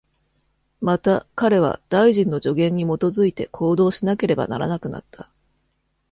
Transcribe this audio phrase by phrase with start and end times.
[0.79, 5.29] また、彼は大臣の助言に基づいて行動しなければならなくなった。